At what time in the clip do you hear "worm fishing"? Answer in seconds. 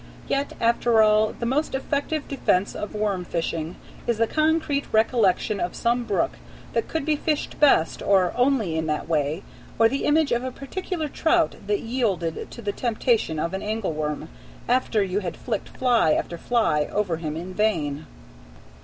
2.95-3.75